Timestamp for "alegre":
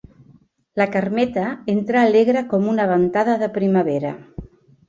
2.07-2.43